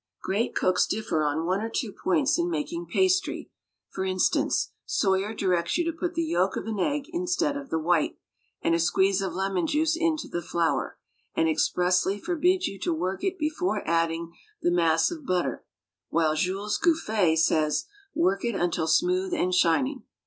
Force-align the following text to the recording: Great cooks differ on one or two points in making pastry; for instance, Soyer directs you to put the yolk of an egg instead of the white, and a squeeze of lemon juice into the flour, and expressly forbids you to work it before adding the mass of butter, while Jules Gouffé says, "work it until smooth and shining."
Great 0.23 0.55
cooks 0.55 0.87
differ 0.87 1.23
on 1.23 1.45
one 1.45 1.61
or 1.61 1.69
two 1.69 1.91
points 1.93 2.39
in 2.39 2.49
making 2.49 2.87
pastry; 2.87 3.51
for 3.87 4.03
instance, 4.03 4.71
Soyer 4.87 5.31
directs 5.35 5.77
you 5.77 5.83
to 5.85 5.95
put 5.95 6.15
the 6.15 6.23
yolk 6.23 6.55
of 6.55 6.65
an 6.65 6.79
egg 6.79 7.03
instead 7.09 7.55
of 7.55 7.69
the 7.69 7.77
white, 7.77 8.17
and 8.63 8.73
a 8.73 8.79
squeeze 8.79 9.21
of 9.21 9.35
lemon 9.35 9.67
juice 9.67 9.95
into 9.95 10.27
the 10.27 10.41
flour, 10.41 10.97
and 11.35 11.47
expressly 11.47 12.17
forbids 12.17 12.65
you 12.67 12.79
to 12.79 12.91
work 12.91 13.23
it 13.23 13.37
before 13.37 13.87
adding 13.87 14.33
the 14.63 14.71
mass 14.71 15.11
of 15.11 15.23
butter, 15.23 15.63
while 16.09 16.33
Jules 16.33 16.79
Gouffé 16.79 17.37
says, 17.37 17.85
"work 18.15 18.43
it 18.43 18.55
until 18.55 18.87
smooth 18.87 19.35
and 19.35 19.53
shining." 19.53 20.01